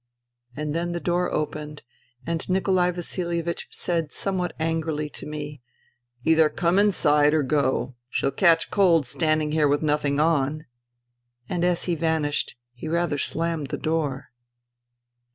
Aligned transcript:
And 0.55 0.73
then 0.73 0.93
the 0.93 0.99
door 0.99 1.31
opened 1.31 1.83
and 2.25 2.49
Nikolai 2.49 2.89
Vasilievich 2.89 3.67
said 3.69 4.11
somewhat 4.11 4.55
angrily 4.59 5.09
to 5.11 5.27
me:" 5.27 5.61
Either 6.25 6.49
come 6.49 6.79
inside, 6.79 7.35
or 7.35 7.43
go. 7.43 7.93
She'll 8.09 8.31
catch 8.31 8.71
cold 8.71 9.05
standing 9.05 9.51
here 9.51 9.67
with 9.67 9.83
nothing 9.83 10.19
on." 10.19 10.65
And 11.47 11.63
as 11.63 11.83
he 11.83 11.93
vanished 11.93 12.55
he 12.73 12.87
rather 12.87 13.19
slammed 13.19 13.67
the 13.67 13.77
door. 13.77 14.31